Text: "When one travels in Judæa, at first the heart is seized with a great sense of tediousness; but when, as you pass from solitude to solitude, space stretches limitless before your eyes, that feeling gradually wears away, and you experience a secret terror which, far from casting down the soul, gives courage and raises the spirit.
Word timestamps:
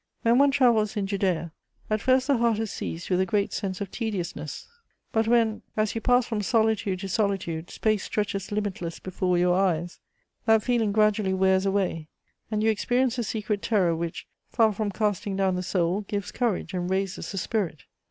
"When 0.23 0.39
one 0.39 0.49
travels 0.49 0.97
in 0.97 1.05
Judæa, 1.05 1.51
at 1.87 2.01
first 2.01 2.25
the 2.25 2.37
heart 2.37 2.57
is 2.57 2.71
seized 2.71 3.11
with 3.11 3.19
a 3.21 3.25
great 3.27 3.53
sense 3.53 3.81
of 3.81 3.91
tediousness; 3.91 4.67
but 5.11 5.27
when, 5.27 5.61
as 5.77 5.93
you 5.93 6.01
pass 6.01 6.25
from 6.25 6.41
solitude 6.41 7.01
to 7.01 7.07
solitude, 7.07 7.69
space 7.69 8.03
stretches 8.03 8.51
limitless 8.51 8.97
before 8.97 9.37
your 9.37 9.53
eyes, 9.55 9.99
that 10.45 10.63
feeling 10.63 10.91
gradually 10.91 11.35
wears 11.35 11.67
away, 11.67 12.07
and 12.49 12.63
you 12.63 12.71
experience 12.71 13.19
a 13.19 13.23
secret 13.23 13.61
terror 13.61 13.95
which, 13.95 14.25
far 14.49 14.73
from 14.73 14.89
casting 14.89 15.35
down 15.35 15.55
the 15.55 15.61
soul, 15.61 16.01
gives 16.01 16.31
courage 16.31 16.73
and 16.73 16.89
raises 16.89 17.31
the 17.31 17.37
spirit. 17.37 17.83